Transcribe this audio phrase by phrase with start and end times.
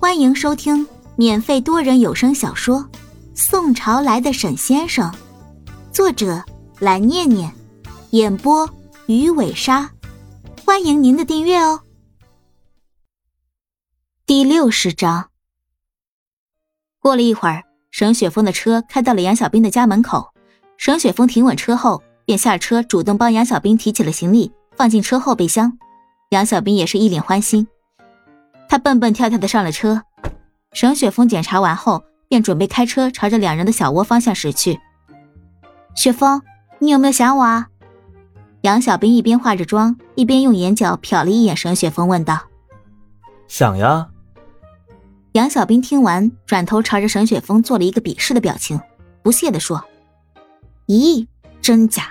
[0.00, 0.86] 欢迎收听
[1.16, 2.78] 免费多人有声小说
[3.34, 5.10] 《宋朝来的沈先生》，
[5.92, 6.40] 作者
[6.78, 7.52] 蓝念念，
[8.10, 8.70] 演播
[9.06, 9.90] 鱼尾鲨。
[10.64, 11.80] 欢迎您的订阅哦。
[14.24, 15.30] 第六十章。
[17.00, 20.32] 过了一会儿，沈雪峰的车开到了杨小兵的家门口。
[20.76, 25.76] 沈雪峰停稳车后，便下车，主动帮杨小兵提起了行李，放进车后备箱。
[26.30, 27.66] 杨小兵也是一脸欢心。
[28.68, 30.02] 他蹦蹦跳跳的上了车，
[30.72, 34.78] 沈雪峰检查完后，便准备开车朝着两人的小窝方向驶去。
[35.94, 36.42] 雪峰，
[36.78, 37.68] 你有没有想我啊？
[38.62, 42.38] 杨小兵一边化着妆，一边用眼角瞟了一眼沈雪峰，问道
[43.48, 44.08] ：“想呀。”
[45.32, 48.78] 杨小兵听完，转头朝着沈雪峰做了一个鄙视的表情，
[49.22, 49.82] 不屑地说
[50.88, 51.26] ：“咦，
[51.62, 52.08] 真假？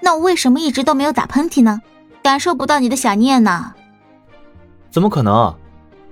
[0.00, 1.80] 那我为什么一直都没有打喷嚏呢？
[2.22, 3.74] 感受不到你的想念呢？”
[4.90, 5.52] 怎么可能？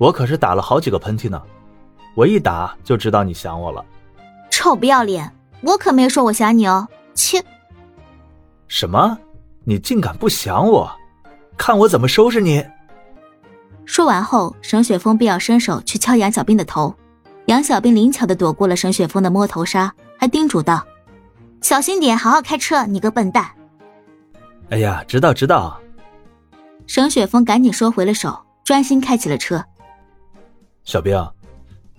[0.05, 1.43] 我可是打了好几个喷嚏呢，
[2.15, 3.83] 我一打就知道你想我了。
[4.51, 5.35] 臭不要脸！
[5.63, 7.43] 我可没说我想你哦，切！
[8.69, 9.17] 什么？
[9.65, 10.93] 你竟敢不想我？
[11.57, 12.63] 看我怎么收拾你！
[13.87, 16.95] 说完后，沈雪峰便要伸手去敲杨小兵的头，
[17.47, 20.85] 杨小兵灵巧的躲过了沈雪峰的摸头杀，还叮嘱道
[21.63, 23.51] ：“小心点，好好开车，你个笨蛋！”
[24.69, 25.81] 哎呀，知道知道。
[26.87, 29.65] 沈雪峰赶紧收回了手，专心开起了车。
[30.85, 31.15] 小兵，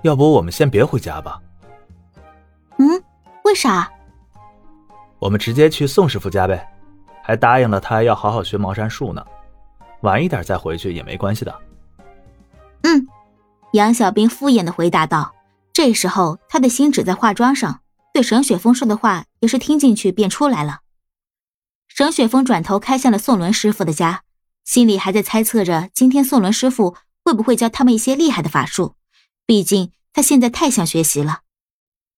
[0.04, 1.42] 要不我们先别回家吧？
[2.78, 3.04] 嗯，
[3.44, 3.92] 为啥？
[5.18, 6.68] 我们直接去宋师傅家呗，
[7.24, 9.26] 还答应了他要好好学茅山术呢。
[10.02, 11.60] 晚一点再回去也没关系的。
[12.84, 13.08] 嗯，
[13.74, 15.34] 杨小兵敷衍的回答道。
[15.74, 17.82] 这时候他的心只在化妆上，
[18.14, 20.82] 对沈雪峰说的话也是听进去便出来了。
[21.88, 24.22] 沈雪峰转头开向了宋伦师傅的家，
[24.64, 26.96] 心里还在猜测着今天宋伦师傅。
[27.26, 28.96] 会不会教他们一些厉害的法术？
[29.48, 31.42] 毕竟他现在太想学习了。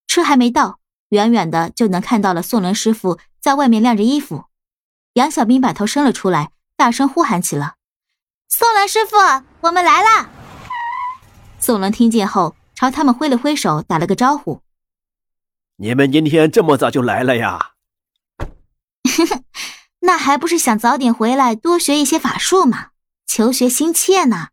[0.06, 4.46] 车还没到，远远的就能看到了宋伦师傅在外面晾着衣服。
[5.14, 7.76] 杨小兵把头伸了出来，大声呼喊起了
[8.50, 9.16] ：“宋伦师傅，
[9.62, 10.30] 我们来了！”
[11.58, 14.62] 宋伦听见后，朝他们挥了挥手，打了个招呼
[15.78, 17.72] ：“你们今天这么早就来了呀
[20.02, 22.90] ？”“那还不是想早点回来，多学一些法术嘛，
[23.26, 24.50] 求学心切呢。”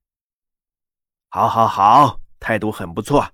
[1.34, 3.30] 好，好，好，态度很不错，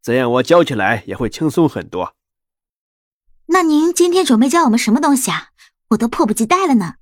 [0.00, 2.14] 这样我教起来也会轻松很多。
[3.48, 5.50] 那您今天准备教我们什么东西啊？
[5.88, 6.94] 我都迫不及待了呢。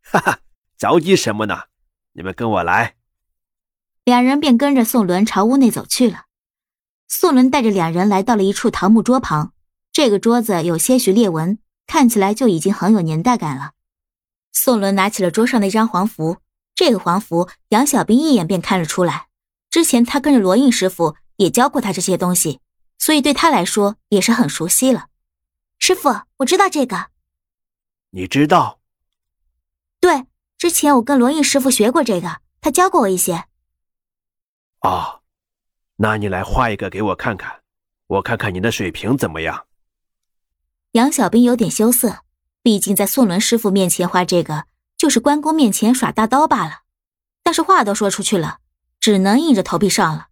[0.00, 0.38] 哈哈，
[0.78, 1.64] 着急什么呢？
[2.12, 2.96] 你们跟我来。
[4.06, 6.24] 两人便跟着宋伦朝屋内走去了。
[7.06, 9.52] 宋伦带着两人来到了一处桃木桌旁，
[9.92, 13.72] 这个桌子有些许裂纹，看起来就已经很有年代感了。
[14.52, 16.38] 宋伦拿起了桌上那张黄符。
[16.78, 19.26] 这个黄符，杨小兵一眼便看了出来。
[19.68, 22.60] 之前他跟着罗印师傅也教过他这些东西，
[23.00, 25.08] 所以对他来说也是很熟悉了。
[25.80, 27.08] 师傅，我知道这个。
[28.10, 28.78] 你知道？
[29.98, 33.46] 对，之前我跟罗印师傅学过这个，他教过我一些。
[34.82, 35.22] 哦，
[35.96, 37.62] 那你来画一个给我看看，
[38.06, 39.66] 我看看你的水平怎么样。
[40.92, 42.20] 杨小兵有点羞涩，
[42.62, 44.66] 毕竟在宋伦师傅面前画这个。
[44.98, 46.80] 就是关公面前耍大刀罢了，
[47.44, 48.58] 但是话都说出去了，
[48.98, 50.26] 只能硬着头皮上了，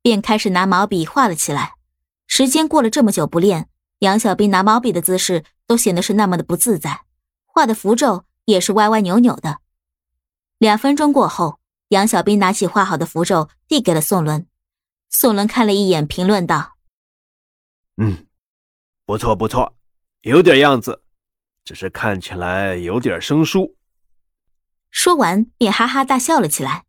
[0.00, 1.74] 便开始拿毛笔画了起来。
[2.26, 7.02] 时间过了这么久不练，杨小兵拿毛笔的姿势都显得是那么的不自在，
[7.44, 9.58] 画的符咒也是歪歪扭扭的。
[10.56, 14.46] 两分钟过后，杨小兵拿起画好的符咒递给了宋伦，
[15.10, 16.76] 宋伦看了一眼，评论道
[18.00, 18.26] ：“嗯，
[19.04, 19.74] 不错不错，
[20.22, 21.02] 有点样子，
[21.62, 23.76] 只是看起来有点生疏。”
[24.90, 26.84] 说完，便哈哈大笑了起来。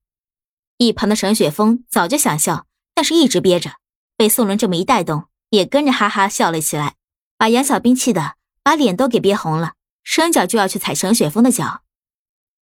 [0.78, 3.76] 一旁的沈雪峰早就想笑，但是一直憋着，
[4.16, 6.96] 被宋伦这么一带动，也跟着哈哈笑了起来，
[7.38, 9.74] 把杨小兵气的把脸都给憋红了，
[10.04, 11.84] 伸脚就要去踩沈雪峰的脚，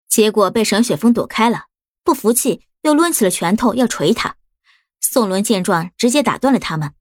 [0.08, 1.66] 结果被沈雪峰躲开了，
[2.04, 4.38] 不服气又抡起了拳头要捶他。
[5.02, 6.94] 宋伦见状，直接打断了他们：“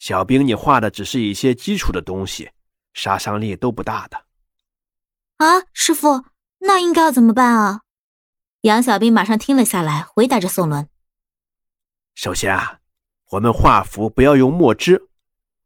[0.00, 2.50] 小兵，你画的只是一些基础的东西，
[2.94, 4.24] 杀伤力都不大的。”
[5.36, 6.24] 啊，师傅。
[6.64, 7.82] 那应该要怎么办啊？
[8.62, 10.88] 杨小兵马上听了下来，回答着宋伦
[12.14, 12.78] ：“首先啊，
[13.30, 15.08] 我们画符不要用墨汁，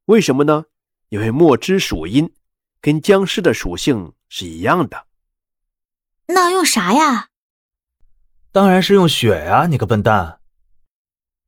[0.06, 0.64] 为什么呢？
[1.10, 2.32] 因为墨汁属阴，
[2.80, 5.06] 跟僵尸的属性是一样的。
[6.28, 7.28] 那用啥呀？
[8.50, 9.66] 当然是用血呀！
[9.66, 10.40] 你个笨蛋！”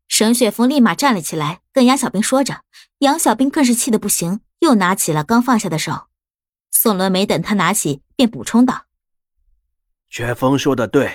[0.08, 2.64] 沈雪峰立马站了起来，跟杨小兵说着。
[2.98, 6.08] 杨小兵更是气得不行，又拿起了刚放下的手。
[6.70, 8.87] 宋伦没等他拿起，便补充道。
[10.08, 11.10] 雪峰说的对，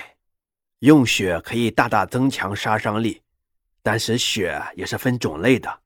[0.78, 3.22] 用血可以大大增强杀伤力，
[3.82, 5.80] 但是血也是分种类的，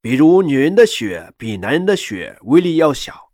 [0.00, 3.32] 比如女人的血比男人的血威力要小，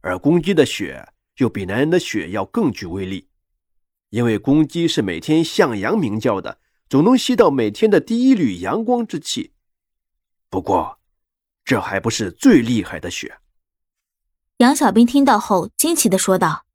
[0.00, 3.28] 而公鸡的血又比男人的血要更具威力，
[4.10, 9.52] 因为公鸡是每天向阳鸣叫的，总能吸到每天的第一缕阳光之气。
[10.48, 11.00] 不过，
[11.64, 13.38] 这还不是最厉害的血。
[14.58, 16.66] 杨小兵听到后惊奇的说道：“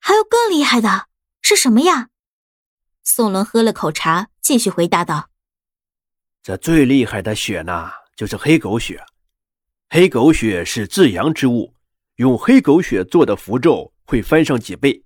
[0.00, 1.06] 还有更厉害的，
[1.40, 2.08] 是什么呀？”
[3.04, 5.30] 宋伦喝了口茶，继续回答道。
[6.42, 9.04] 这最厉害的血呢，就是黑狗血。
[9.90, 11.74] 黑狗血是至阳之物，
[12.16, 15.04] 用黑狗血做的符咒会翻上几倍。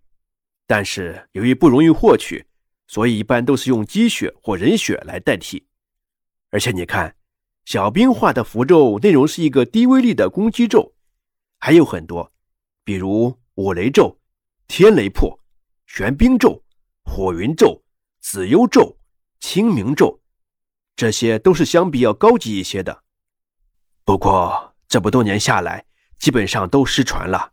[0.66, 2.46] 但是由于不容易获取，
[2.86, 5.66] 所以一般都是用鸡血或人血来代替。
[6.50, 7.16] 而且你看，
[7.64, 10.94] 小兵画的符咒内容是一个低威力的攻击咒，
[11.58, 12.32] 还有很多，
[12.84, 14.18] 比如五雷咒、
[14.66, 15.38] 天雷破、
[15.86, 16.62] 玄冰咒、
[17.04, 17.82] 火云咒、
[18.20, 18.98] 紫幽咒、
[19.40, 20.20] 清明咒。
[20.96, 23.02] 这些都是相比要高级一些的，
[24.04, 25.84] 不过这么多年下来，
[26.18, 27.52] 基本上都失传了，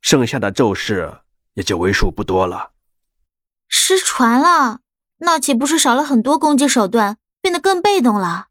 [0.00, 1.20] 剩下的咒式
[1.52, 2.72] 也就为数不多了。
[3.68, 4.80] 失传了，
[5.18, 8.48] 那岂不是少了很多攻击手段，变得更被动了？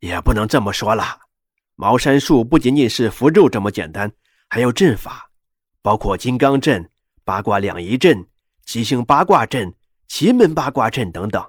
[0.00, 1.20] 也不能这么说了，
[1.74, 4.10] 茅山术不仅仅是符咒这么简单，
[4.48, 5.27] 还有阵法，
[5.88, 6.90] 包括金刚阵、
[7.24, 8.26] 八卦两仪阵、
[8.66, 9.74] 七星八卦阵、
[10.06, 11.42] 奇门八卦阵等等。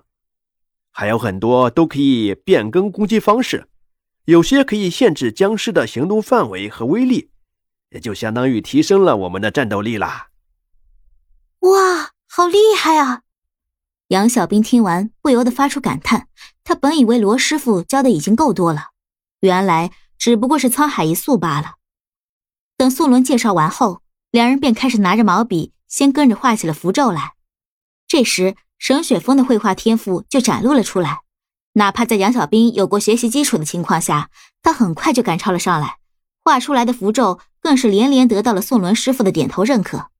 [0.91, 3.67] 还有很多都可以变更攻击方式，
[4.23, 7.31] 有些可以限制僵尸的行动范围和威力，
[7.89, 10.29] 也就相当于提升了我们的战斗力啦。
[11.59, 13.23] 哇，好厉害啊！
[14.07, 16.29] 杨小兵听完不由得发出感叹，
[16.63, 18.91] 他本以为罗师傅教的已经够多了，
[19.41, 21.73] 原来只不过是沧海一粟罢了。
[22.77, 24.01] 等素伦介绍完后，
[24.31, 27.33] 两人便开始拿着毛笔，先跟着画起了符咒来。
[28.07, 28.55] 这时。
[28.81, 31.19] 沈雪峰的绘画天赋就展露了出来，
[31.73, 34.29] 哪怕在杨小兵有过学习基础的情况下，
[34.63, 35.97] 他很快就赶超了上来，
[36.45, 40.11] 画出来的符咒更是连连得到了宋伦师傅的点头认可。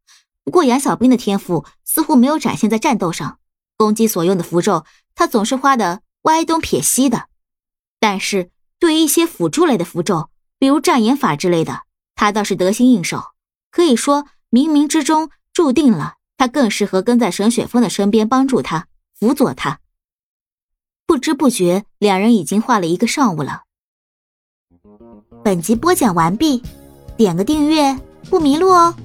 [0.44, 3.40] 不过杨小兵的天赋似乎没有展现在战斗上，
[3.78, 4.84] 攻击所用的符咒
[5.16, 7.28] 他总是画的歪东撇西的，
[7.98, 10.30] 但是对于一些辅助类的符咒，
[10.60, 11.84] 比如障眼法之类的，
[12.14, 13.24] 他倒是得心应手，
[13.72, 16.16] 可以说冥冥之中注定了。
[16.38, 18.88] 他更适合跟在沈雪峰的身边，帮助他，
[19.20, 19.80] 辅佐他。
[21.06, 23.64] 不知不觉，两人已经画了一个上午了。
[25.44, 26.64] 本集播讲完毕，
[27.18, 28.00] 点个订阅
[28.30, 28.96] 不迷路哦。